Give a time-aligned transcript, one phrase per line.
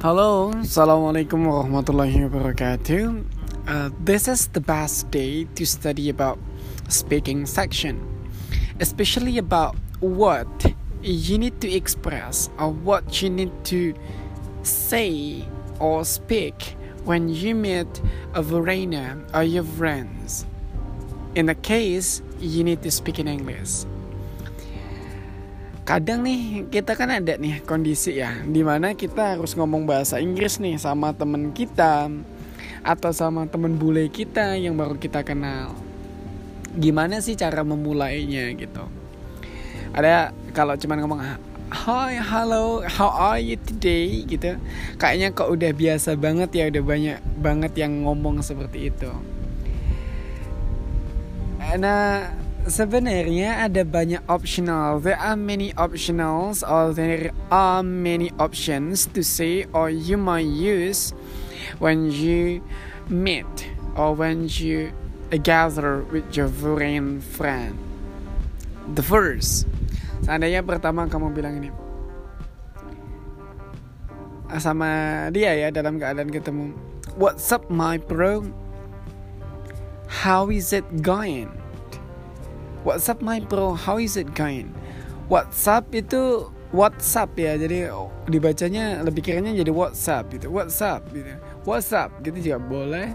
[0.00, 3.20] Hello, Assalamualaikum warahmatullahi wabarakatuh.
[3.68, 6.40] Uh, this is the best day to study about
[6.88, 8.00] speaking section,
[8.80, 10.48] especially about what
[11.04, 13.92] you need to express or what you need to
[14.64, 15.44] say
[15.84, 18.00] or speak when you meet
[18.32, 20.48] a foreigner or your friends.
[21.36, 23.84] In the case, you need to speak in English.
[25.84, 30.60] Kadang nih kita kan ada nih kondisi ya Di mana kita harus ngomong bahasa Inggris
[30.60, 32.12] nih sama temen kita
[32.84, 35.76] Atau sama temen bule kita yang baru kita kenal.
[36.76, 38.84] Gimana sih cara memulainya gitu?
[39.90, 41.20] Ada kalau cuman ngomong
[41.70, 44.26] Hi, hello, how are you today?
[44.26, 44.58] gitu
[44.98, 49.10] Kayaknya kok udah biasa banget ya Udah banyak banget yang ngomong seperti itu.
[51.78, 52.34] Nah
[52.68, 55.00] sebenarnya ada banyak optional.
[55.00, 61.16] There are many optionals or there are many options to say or you might use
[61.80, 62.60] when you
[63.08, 63.48] meet
[63.96, 64.92] or when you
[65.40, 67.78] gather with your foreign friend.
[68.90, 69.70] The first,
[70.26, 71.70] seandainya pertama kamu bilang ini
[74.58, 76.74] sama dia ya dalam keadaan ketemu.
[77.14, 78.50] What's up my bro?
[80.10, 81.59] How is it going?
[82.80, 83.76] What's up my bro?
[83.76, 84.72] How is it going?
[85.28, 87.60] WhatsApp itu WhatsApp ya.
[87.60, 87.92] Jadi
[88.24, 90.48] dibacanya lebih kiranya jadi WhatsApp gitu.
[90.48, 91.28] WhatsApp gitu.
[91.68, 93.12] WhatsApp gitu juga boleh.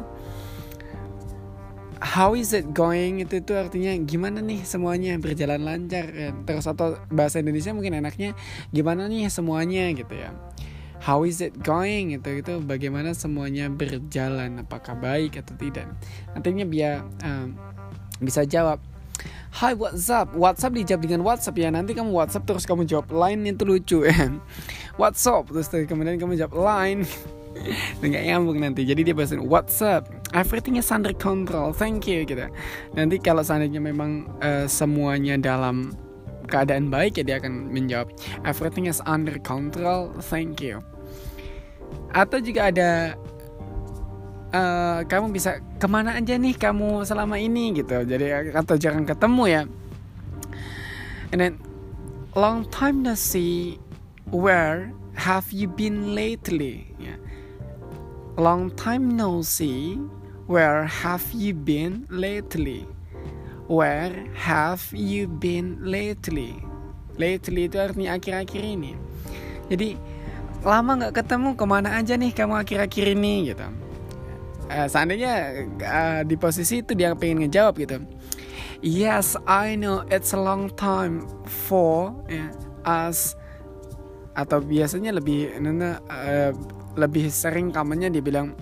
[1.98, 6.46] How is it going itu itu artinya gimana nih semuanya berjalan lancar kan?
[6.46, 8.38] Terus atau bahasa Indonesia mungkin enaknya
[8.70, 10.30] gimana nih semuanya gitu ya.
[11.02, 15.90] How is it going itu itu bagaimana semuanya berjalan apakah baik atau tidak.
[16.38, 17.58] Nantinya biar um,
[18.22, 18.78] bisa jawab
[19.56, 21.72] Hai WhatsApp WhatsApp dijawab dengan WhatsApp ya.
[21.72, 24.36] Nanti kamu WhatsApp terus kamu jawab line itu lucu ya.
[25.00, 27.08] WhatsApp Terus kemudian kamu jawab line.
[28.04, 28.84] Nggak nyambung nanti.
[28.84, 31.72] Jadi dia bahasin WhatsApp Everything is under control.
[31.72, 32.52] Thank you gitu.
[33.00, 35.96] Nanti kalau seandainya memang uh, Semuanya dalam
[36.52, 38.12] keadaan baik ya Dia akan menjawab
[38.44, 40.12] Everything is under control.
[40.20, 40.84] Thank you.
[42.12, 43.16] Atau juga ada
[44.56, 48.08] uh, kamu bisa ke mana aja nih kamu selama ini gitu.
[48.08, 49.62] Jadi atau jarang ketemu ya.
[51.36, 51.54] And then
[52.40, 53.76] long time no see
[54.32, 56.96] where have you been lately?
[56.96, 57.20] Yeah.
[58.36, 59.96] long time no see
[60.48, 62.88] where have you been lately?
[63.66, 66.60] Where have you been lately?
[67.16, 68.94] Lately itu artinya akhir-akhir ini.
[69.72, 69.98] Jadi
[70.62, 73.85] lama nggak ketemu ke mana aja nih kamu akhir-akhir ini gitu
[74.70, 77.98] uh, seandainya uh, di posisi itu dia pengen ngejawab gitu.
[78.86, 82.52] Yes I know it's a long time for yeah,
[82.86, 83.34] us.
[84.36, 86.52] Atau biasanya lebih nana uh,
[87.00, 88.56] lebih sering kamarnya dia bilang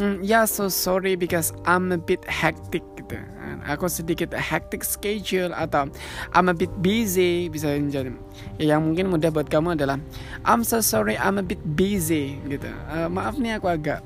[0.00, 3.20] mm, ya yeah, so sorry because I'm a bit hectic gitu.
[3.64, 5.88] Aku sedikit hectic schedule atau
[6.36, 8.12] I'm a bit busy bisa jadi.
[8.60, 9.96] Ya, yang mungkin mudah buat kamu adalah
[10.44, 12.68] I'm so sorry I'm a bit busy gitu.
[12.88, 14.04] Uh, maaf nih aku agak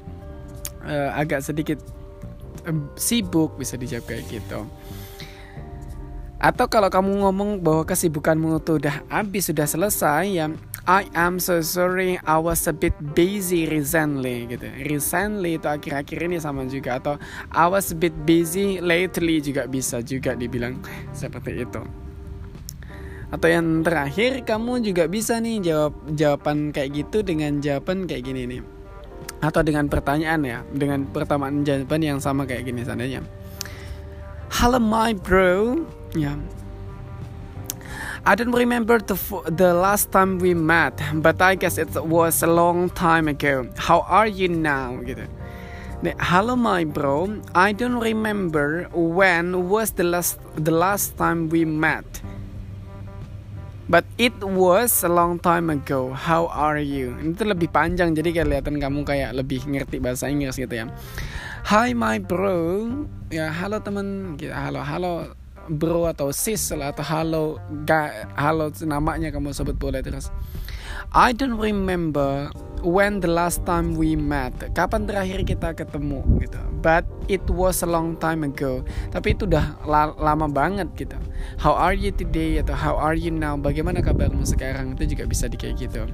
[0.85, 1.79] uh, agak sedikit
[2.67, 4.67] uh, sibuk bisa dijawab kayak gitu.
[6.39, 10.47] Atau kalau kamu ngomong bahwa kesibukanmu itu udah habis, sudah selesai ya
[10.89, 14.73] I am so sorry, I was a bit busy recently gitu.
[14.89, 17.21] Recently itu akhir-akhir ini sama juga atau
[17.53, 20.81] I was a bit busy lately juga bisa juga dibilang
[21.13, 21.85] seperti itu.
[23.29, 28.49] Atau yang terakhir kamu juga bisa nih jawab jawaban kayak gitu dengan jawaban kayak gini
[28.49, 28.78] nih
[29.39, 33.23] atau dengan pertanyaan ya dengan pertanyaan jawaban yang sama kayak gini seandainya
[34.49, 35.85] Hello my bro
[36.17, 36.39] ya yeah.
[38.29, 39.17] I don't remember the
[39.49, 43.73] the last time we met, but I guess it was a long time ago.
[43.81, 45.01] How are you now?
[45.01, 45.25] Gitu.
[46.21, 52.05] Hello my bro, I don't remember when was the last the last time we met.
[53.89, 56.13] But it was a long time ago.
[56.13, 57.17] How are you?
[57.25, 60.93] Itu lebih panjang jadi kelihatan kamu kayak lebih ngerti bahasa Inggris gitu ya.
[61.73, 62.85] Hi my bro.
[63.33, 64.37] Ya halo teman.
[64.37, 64.53] Gitu.
[64.53, 65.33] Halo halo
[65.73, 67.45] bro atau sis lah atau halo
[67.89, 70.29] ga, halo namanya kamu sebut boleh terus.
[71.17, 72.53] I don't remember
[72.83, 74.55] when the last time we met.
[74.75, 76.61] Kapan terakhir kita ketemu gitu.
[76.79, 78.87] But it was a long time ago.
[79.11, 81.19] Tapi itu udah la lama banget gitu.
[81.59, 83.59] How are you today atau how are you now?
[83.59, 84.95] Bagaimana kabarmu sekarang?
[84.95, 86.07] Itu juga bisa di kayak gitu.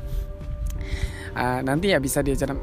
[1.34, 2.54] Uh, nanti ya bisa dia cara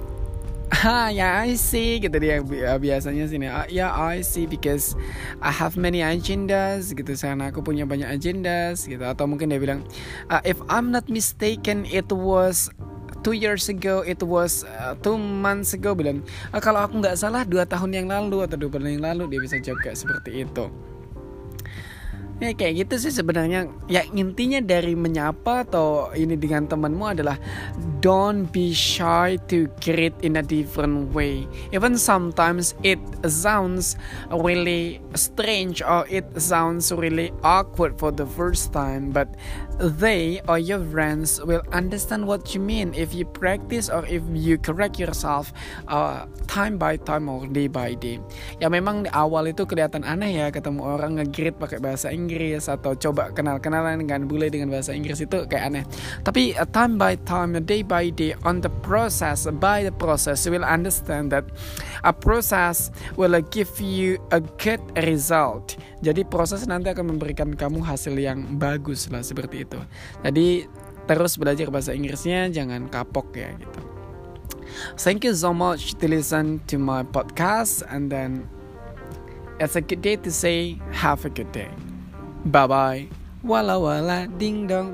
[0.87, 2.39] Ah ya I see gitu dia
[2.79, 4.95] biasanya sini ah, ya I see because
[5.43, 9.83] I have many agendas gitu karena aku punya banyak agendas gitu atau mungkin dia bilang
[10.31, 12.71] uh, if I'm not mistaken it was
[13.21, 16.21] two years ago it was uh, two months ago bilang
[16.51, 19.39] uh, kalau aku nggak salah dua tahun yang lalu atau dua bulan yang lalu dia
[19.41, 20.65] bisa jawab kayak seperti itu
[22.41, 23.69] ya kayak gitu sih sebenarnya.
[23.85, 27.37] Ya intinya dari menyapa atau ini dengan temanmu adalah
[28.01, 31.45] don't be shy to greet in a different way.
[31.69, 33.93] Even sometimes it sounds
[34.33, 39.29] really strange or it sounds really awkward for the first time but
[39.77, 44.57] they or your friends will understand what you mean if you practice or if you
[44.57, 45.53] correct yourself
[45.89, 48.21] uh, time by time or day by day.
[48.61, 52.93] Ya memang di awal itu kelihatan aneh ya ketemu orang nge pakai bahasa Inggris atau
[52.93, 55.83] coba kenal-kenalan dengan bule dengan bahasa Inggris itu kayak aneh.
[56.21, 60.51] Tapi uh, time by time, day by day, on the process, by the process, you
[60.51, 61.47] will understand that
[62.03, 65.79] a process will give you a good result.
[66.03, 69.79] Jadi proses nanti akan memberikan kamu hasil yang bagus lah seperti itu.
[70.21, 70.67] Jadi
[71.09, 73.81] terus belajar bahasa Inggrisnya, jangan kapok ya gitu.
[74.97, 78.47] Thank you so much to listen to my podcast and then
[79.59, 81.69] it's a good day to say have a good day.
[82.49, 83.05] 拜拜。
[83.43, 84.87] 哇啦哇拉，叮当